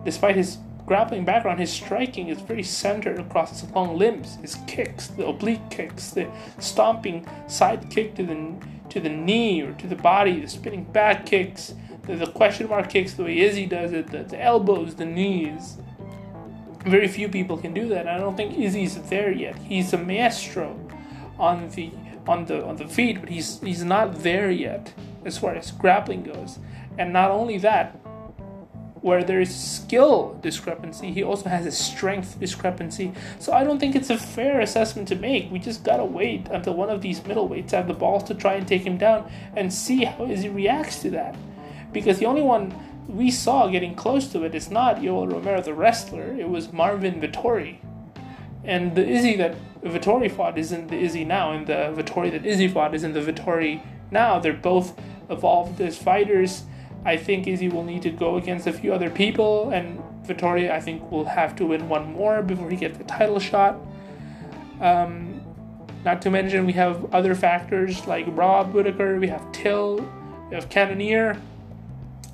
[0.04, 4.36] despite his grappling background, his striking is very centered across his long limbs.
[4.36, 8.54] His kicks, the oblique kicks, the stomping side kick to the
[8.88, 11.74] to the knee or to the body, the spinning back kicks,
[12.06, 15.76] the, the question mark kicks the way Izzy does it, the, the elbows, the knees.
[16.84, 18.06] Very few people can do that.
[18.06, 19.58] I don't think Izzy's there yet.
[19.58, 20.78] He's a maestro
[21.38, 21.90] on the
[22.28, 24.92] on the on the feet, but he's he's not there yet
[25.24, 26.58] as far as grappling goes.
[26.98, 27.98] And not only that,
[29.06, 33.12] where there is skill discrepancy, he also has a strength discrepancy.
[33.38, 35.50] So I don't think it's a fair assessment to make.
[35.50, 38.66] We just gotta wait until one of these middleweights have the balls to try and
[38.66, 41.36] take him down and see how Izzy reacts to that.
[41.92, 42.74] Because the only one
[43.06, 46.34] we saw getting close to it is not Yoel Romero, the wrestler.
[46.36, 47.78] It was Marvin Vettori.
[48.64, 49.54] And the Izzy that
[49.88, 53.80] Vettori fought isn't the Izzy now, and the Vettori that Izzy fought isn't the Vettori
[54.10, 54.38] now.
[54.38, 56.64] They're both evolved as fighters
[57.06, 60.80] I think Izzy will need to go against a few other people, and Vettori, I
[60.80, 63.78] think, will have to win one more before he gets the title shot.
[64.80, 65.40] Um,
[66.04, 69.98] not to mention, we have other factors like Rob Whittaker, we have Till,
[70.50, 71.40] we have Cannonier.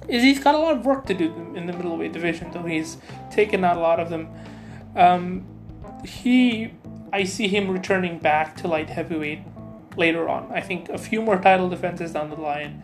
[0.09, 2.96] Izzy's got a lot of work to do in the middleweight division, though he's
[3.30, 4.26] taken out a lot of them.
[4.96, 5.44] Um,
[6.03, 6.72] he,
[7.12, 9.40] I see him returning back to light heavyweight
[9.96, 10.50] later on.
[10.50, 12.82] I think a few more title defenses down the line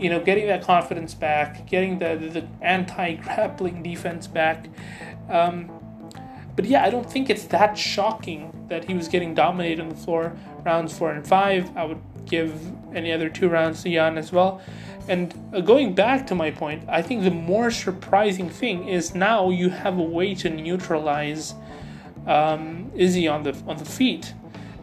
[0.00, 4.66] you know, getting that confidence back, getting the the, the anti grappling defense back.
[5.28, 5.70] Um,
[6.56, 9.94] but yeah, I don't think it's that shocking that he was getting dominated on the
[9.94, 11.74] floor rounds four and five.
[11.76, 12.60] I would give
[12.94, 14.60] any other two rounds to Jan as well.
[15.08, 19.50] And uh, going back to my point, I think the more surprising thing is now
[19.50, 21.54] you have a way to neutralize
[22.26, 24.34] um, Izzy on the on the feet,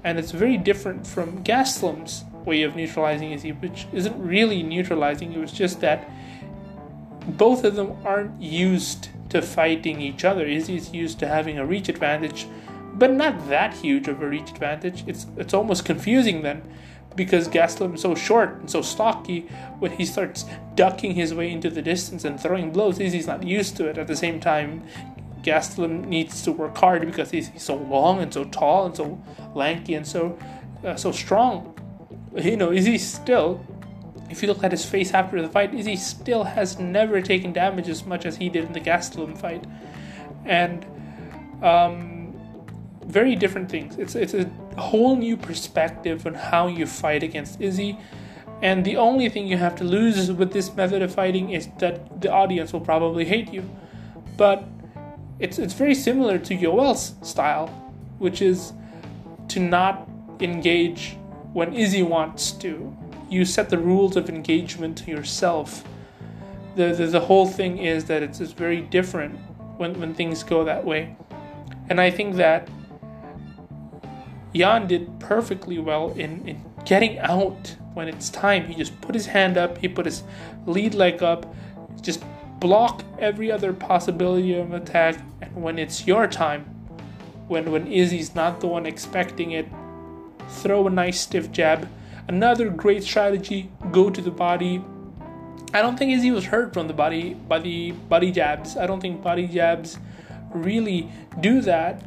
[0.03, 5.33] and it's very different from Gastelum's way of neutralizing Izzy, which isn't really neutralizing.
[5.33, 6.09] It was just that
[7.27, 10.45] both of them aren't used to fighting each other.
[10.45, 12.47] Izzy's used to having a reach advantage,
[12.93, 15.03] but not that huge of a reach advantage.
[15.07, 16.61] It's it's almost confusing then,
[17.15, 19.41] because Gastelum is so short and so stocky.
[19.79, 23.75] When he starts ducking his way into the distance and throwing blows, Izzy's not used
[23.77, 23.97] to it.
[23.97, 24.83] At the same time,
[25.41, 29.21] Gastelum needs to work hard because he's, so long and so tall and so
[29.55, 30.37] lanky and so
[30.83, 31.73] uh, so strong
[32.43, 33.65] you know, Izzy still,
[34.29, 37.89] if you look at his face after the fight, Izzy still has never taken damage
[37.89, 39.65] as much as he did in the Gastelum fight,
[40.45, 40.85] and
[41.63, 42.35] um,
[43.05, 43.97] very different things.
[43.97, 44.45] It's it's a
[44.77, 47.97] whole new perspective on how you fight against Izzy.
[48.59, 52.21] And the only thing you have to lose with this method of fighting is that
[52.21, 53.69] the audience will probably hate you.
[54.35, 54.63] But
[55.39, 57.67] it's it's very similar to Yoel's style,
[58.17, 58.73] which is
[59.49, 60.07] to not
[60.39, 61.17] engage
[61.53, 62.95] when Izzy wants to.
[63.29, 65.83] You set the rules of engagement to yourself.
[66.75, 69.35] The, the, the whole thing is that it's, it's very different
[69.77, 71.15] when, when things go that way.
[71.89, 72.69] And I think that
[74.55, 78.65] Jan did perfectly well in, in getting out when it's time.
[78.65, 80.23] He just put his hand up, he put his
[80.65, 81.53] lead leg up,
[82.01, 82.23] just
[82.59, 85.19] block every other possibility of attack.
[85.41, 86.63] And when it's your time,
[87.47, 89.67] when when Izzy's not the one expecting it,
[90.49, 91.87] throw a nice stiff jab.
[92.27, 94.83] Another great strategy, go to the body.
[95.73, 98.75] I don't think Izzy was hurt from the body by the body jabs.
[98.77, 99.97] I don't think body jabs
[100.53, 102.03] really do that.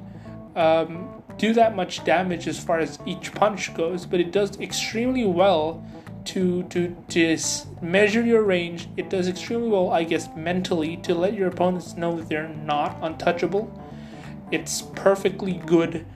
[0.57, 5.25] Um, do that much damage as far as each punch goes, but it does extremely
[5.25, 5.83] well
[6.33, 8.89] to to just measure your range.
[8.97, 12.99] It does extremely well, I guess, mentally to let your opponents know that they're not
[13.03, 13.71] untouchable.
[14.51, 16.07] It's perfectly good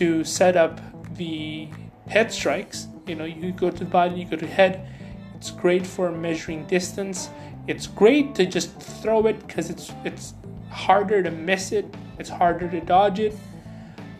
[0.00, 0.80] to set up
[1.16, 1.68] the
[2.06, 2.88] head strikes.
[3.06, 4.88] You know, you go to the body, you go to head.
[5.34, 7.30] It's great for measuring distance.
[7.66, 10.34] It's great to just throw it because it's it's
[10.70, 11.86] harder to miss it.
[12.18, 13.34] It's harder to dodge it.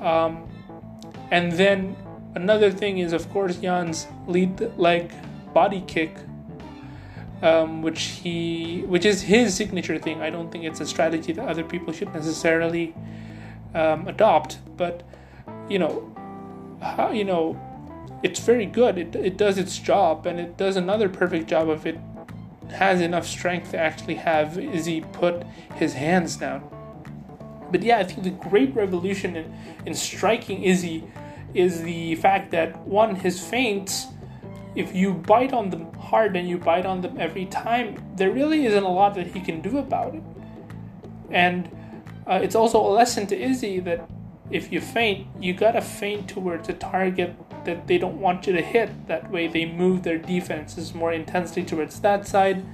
[0.01, 0.49] Um,
[1.31, 1.97] and then
[2.35, 5.11] another thing is, of course, Jan's lead leg
[5.53, 6.17] body kick,
[7.43, 10.21] um, which he which is his signature thing.
[10.21, 12.95] I don't think it's a strategy that other people should necessarily
[13.75, 14.59] um, adopt.
[14.77, 15.03] But
[15.69, 16.15] you know,
[16.81, 17.61] how, you know,
[18.23, 18.99] it's very good.
[18.99, 21.99] It, it does its job, and it does another perfect job if it
[22.71, 25.45] has enough strength to actually have Izzy put
[25.77, 26.69] his hands down.
[27.71, 29.55] But yeah, I think the great revolution in,
[29.87, 31.05] in striking Izzy
[31.55, 34.07] is the fact that one, his feints,
[34.79, 38.65] if you bite on them hard and you bite on them every time, there really
[38.65, 40.23] isn't a lot that he can do about it.
[41.31, 41.69] And
[42.29, 44.09] uh, it's also a lesson to Izzy that
[44.53, 48.63] if you feint, you gotta feint towards a target that they don't want you to
[48.63, 49.09] hit.
[49.09, 52.65] That way, they move their defenses more intensely towards that side,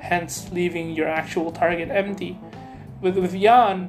[0.00, 2.40] hence leaving your actual target empty.
[3.00, 3.88] With, with Jan,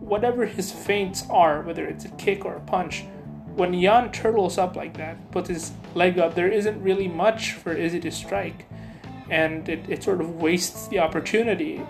[0.00, 3.04] whatever his feints are, whether it's a kick or a punch,
[3.56, 7.72] when Jan turtles up like that, puts his leg up, there isn't really much for
[7.72, 8.66] Izzy to strike,
[9.30, 11.82] and it, it sort of wastes the opportunity.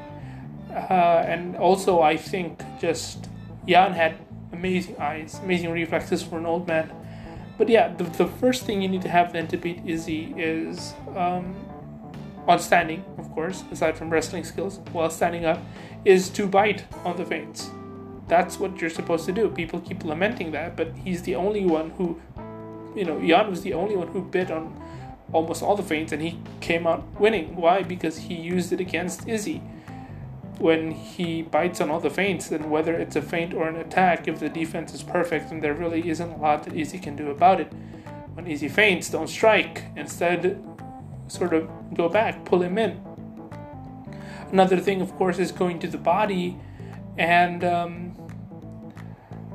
[0.70, 3.28] Uh, and also, I think just
[3.66, 4.16] Jan had
[4.52, 6.90] amazing eyes, amazing reflexes for an old man.
[7.58, 10.94] But yeah, the, the first thing you need to have then to beat Izzy is
[11.14, 11.54] um,
[12.48, 15.60] on standing, of course, aside from wrestling skills, while standing up,
[16.04, 17.70] is to bite on the feints.
[18.29, 19.49] That's what you're supposed to do.
[19.49, 22.20] People keep lamenting that, but he's the only one who,
[22.95, 24.81] you know, Jan was the only one who bit on
[25.33, 27.57] almost all the feints and he came out winning.
[27.57, 27.83] Why?
[27.83, 29.62] Because he used it against Izzy.
[30.59, 34.29] When he bites on all the feints, then whether it's a feint or an attack,
[34.29, 37.31] if the defense is perfect, then there really isn't a lot that Izzy can do
[37.31, 37.73] about it.
[38.35, 39.85] When Izzy feints, don't strike.
[39.97, 40.62] Instead,
[41.29, 43.01] sort of go back, pull him in.
[44.53, 46.59] Another thing, of course, is going to the body,
[47.16, 48.11] and um,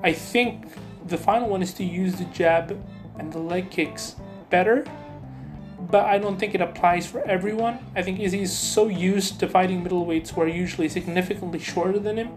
[0.04, 0.68] I think
[1.08, 2.78] the final one is to use the jab
[3.18, 4.16] and the leg kicks
[4.50, 4.86] better,
[5.80, 7.80] but I don't think it applies for everyone.
[7.96, 12.18] I think Izzy is so used to fighting middleweights who are usually significantly shorter than
[12.18, 12.30] him.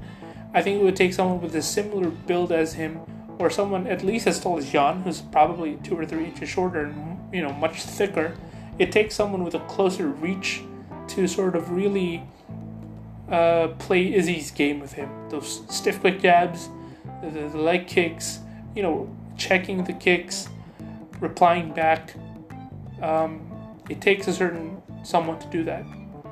[0.54, 3.00] I think it would take someone with a similar build as him,
[3.38, 6.84] or someone at least as tall as Jan, who's probably two or three inches shorter
[6.86, 8.36] and you know much thicker.
[8.78, 10.62] It takes someone with a closer reach
[11.08, 12.22] to sort of really
[13.30, 15.10] uh, play Izzy's game with him.
[15.28, 16.68] Those stiff quick jabs,
[17.22, 18.40] the, leg kicks,
[18.74, 20.48] you know, checking the kicks,
[21.20, 22.14] replying back.
[23.02, 23.50] Um,
[23.88, 25.84] it takes a certain someone to do that.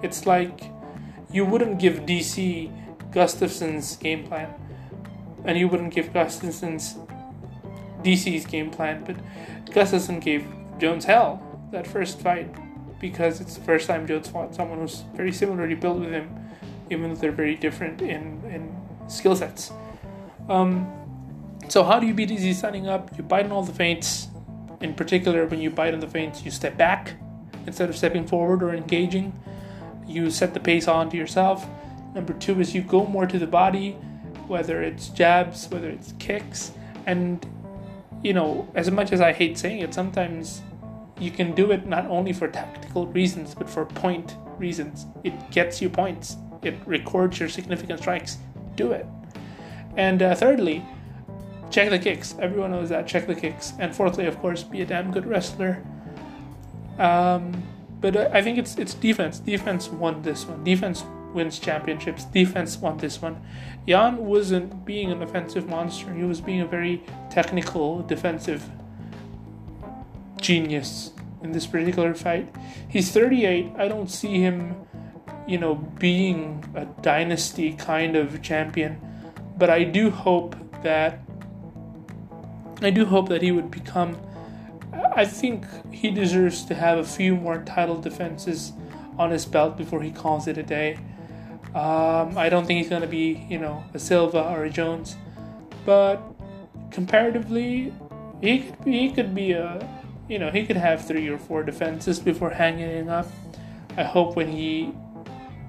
[0.03, 0.71] It's like
[1.33, 2.71] you wouldn't give DC
[3.11, 4.53] Gustafsson's game plan,
[5.45, 6.97] and you wouldn't give Gustafsson's
[8.03, 9.17] DC's game plan, but
[9.67, 10.47] Gustafsson gave
[10.79, 12.49] Jones hell that first fight
[13.01, 16.49] because it's the first time Jones fought someone who's very similarly built with him
[16.91, 18.75] even though they're very different in, in
[19.09, 19.73] skill sets.
[20.49, 20.91] Um,
[21.69, 23.17] so how do you beat Izzy standing up?
[23.17, 24.29] You bite on all the feints.
[24.81, 27.15] In particular, when you bite on the feints, you step back
[27.67, 29.33] instead of stepping forward or engaging.
[30.07, 31.67] You set the pace on to yourself.
[32.15, 33.93] Number two is you go more to the body,
[34.47, 36.73] whether it's jabs, whether it's kicks,
[37.07, 37.45] and
[38.23, 40.63] you know, as much as I hate saying it, sometimes
[41.21, 45.07] you can do it not only for tactical reasons but for point reasons.
[45.25, 48.39] It gets you points it records your significant strikes,
[48.75, 49.07] do it.
[49.97, 50.85] And uh, thirdly,
[51.71, 52.35] check the kicks.
[52.41, 53.07] Everyone knows that.
[53.07, 53.73] Check the kicks.
[53.79, 55.83] And fourthly, of course, be a damn good wrestler.
[56.99, 57.63] Um,
[58.01, 59.39] but uh, I think it's it's defense.
[59.39, 60.65] Defense won this one.
[60.65, 62.25] Defense wins championships.
[62.25, 63.41] Defense won this one.
[63.87, 66.13] Jan wasn't being an offensive monster.
[66.13, 68.69] He was being a very technical defensive
[70.41, 71.13] genius
[71.43, 72.55] in this particular fight.
[72.89, 73.73] He's 38.
[73.77, 74.75] I don't see him
[75.49, 79.01] you know, being a dynasty kind of champion.
[79.59, 81.21] But I do hope that
[82.81, 84.17] I do hope that he would become.
[85.15, 88.73] I think he deserves to have a few more title defenses
[89.19, 90.99] on his belt before he calls it a day.
[91.75, 95.17] Um, I don't think he's going to be, you know, a Silva or a Jones,
[95.85, 96.23] but
[96.91, 97.93] comparatively,
[98.41, 99.87] he could be, he could be a,
[100.29, 103.27] you know, he could have three or four defenses before hanging up.
[103.97, 104.93] I hope when he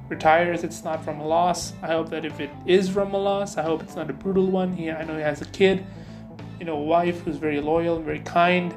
[0.10, 1.74] retires, it's not from a loss.
[1.82, 4.47] I hope that if it is from a loss, I hope it's not a brutal
[4.47, 4.74] one.
[4.74, 5.86] He, I know he has a kid,
[6.60, 8.74] you know, a wife who's very loyal and very kind.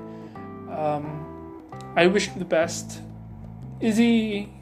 [0.70, 1.64] Um,
[1.97, 3.01] I wish him the best.
[3.80, 4.53] Izzy,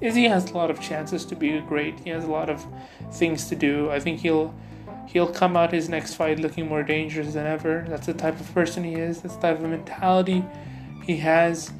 [0.00, 1.98] Izzy has a lot of chances to be great.
[2.00, 2.64] He has a lot of
[3.12, 3.90] things to do.
[3.90, 4.54] I think he'll
[5.06, 7.86] he'll come out his next fight looking more dangerous than ever.
[7.88, 9.22] That's the type of person he is.
[9.22, 10.44] That's the type of mentality
[11.04, 11.72] he has.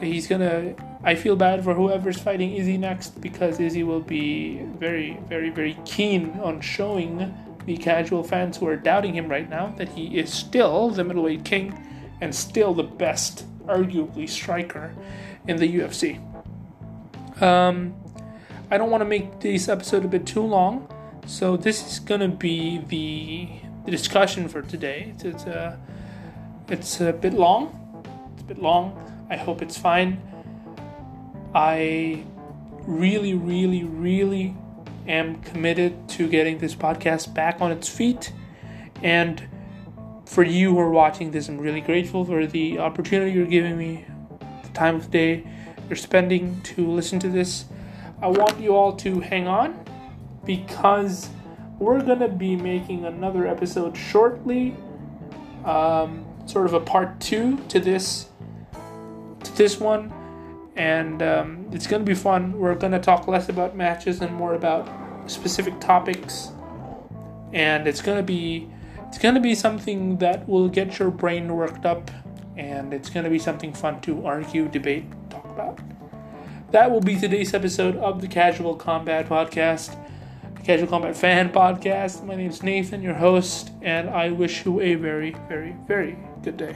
[0.00, 0.74] He's gonna
[1.04, 5.76] I feel bad for whoever's fighting Izzy next because Izzy will be very, very, very
[5.84, 7.34] keen on showing
[7.66, 11.44] the casual fans who are doubting him right now that he is still the middleweight
[11.44, 11.76] king
[12.20, 14.94] and still the best, arguably, striker
[15.48, 16.20] in the UFC.
[17.42, 17.94] Um,
[18.70, 20.88] I don't want to make this episode a bit too long,
[21.26, 25.12] so this is gonna be the, discussion for today.
[25.14, 25.80] It's, it's, a,
[26.68, 28.30] it's a bit long.
[28.34, 29.26] It's a bit long.
[29.28, 30.22] I hope it's fine.
[31.54, 32.24] I
[32.86, 34.56] really, really, really
[35.06, 38.32] am committed to getting this podcast back on its feet.
[39.02, 39.42] And
[40.26, 44.06] for you who are watching this, I'm really grateful for the opportunity you're giving me,
[44.62, 45.44] the time of day
[45.88, 47.66] you're spending to listen to this.
[48.22, 49.84] I want you all to hang on
[50.44, 51.28] because
[51.78, 54.76] we're gonna be making another episode shortly,
[55.64, 58.28] um, sort of a part two to this
[59.42, 60.12] to this one
[60.76, 62.58] and um, it's going to be fun.
[62.58, 64.88] We're going to talk less about matches and more about
[65.30, 66.48] specific topics,
[67.52, 68.68] and it's going to be
[69.08, 72.10] it's going to be something that will get your brain worked up,
[72.56, 75.80] and it's going to be something fun to argue, debate, talk about.
[76.70, 79.94] That will be today's episode of the Casual Combat Podcast,
[80.54, 82.24] the Casual Combat Fan Podcast.
[82.24, 86.56] My name is Nathan, your host, and I wish you a very, very, very good
[86.56, 86.74] day.